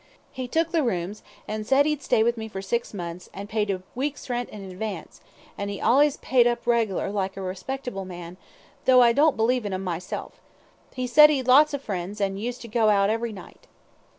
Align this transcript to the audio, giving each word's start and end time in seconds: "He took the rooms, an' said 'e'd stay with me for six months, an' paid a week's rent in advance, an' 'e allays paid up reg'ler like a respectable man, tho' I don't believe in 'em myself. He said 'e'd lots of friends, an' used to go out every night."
"He 0.31 0.47
took 0.47 0.71
the 0.71 0.81
rooms, 0.81 1.21
an' 1.47 1.63
said 1.63 1.85
'e'd 1.85 2.01
stay 2.01 2.23
with 2.23 2.35
me 2.35 2.47
for 2.47 2.59
six 2.59 2.91
months, 2.91 3.29
an' 3.35 3.45
paid 3.45 3.69
a 3.69 3.83
week's 3.93 4.31
rent 4.31 4.49
in 4.49 4.63
advance, 4.63 5.21
an' 5.59 5.69
'e 5.69 5.79
allays 5.79 6.17
paid 6.17 6.47
up 6.47 6.65
reg'ler 6.65 7.11
like 7.13 7.37
a 7.37 7.41
respectable 7.43 8.03
man, 8.03 8.37
tho' 8.85 8.99
I 9.03 9.13
don't 9.13 9.37
believe 9.37 9.63
in 9.63 9.73
'em 9.73 9.83
myself. 9.83 10.41
He 10.95 11.05
said 11.05 11.29
'e'd 11.29 11.47
lots 11.47 11.75
of 11.75 11.83
friends, 11.83 12.19
an' 12.19 12.37
used 12.37 12.61
to 12.63 12.67
go 12.67 12.89
out 12.89 13.11
every 13.11 13.31
night." 13.31 13.67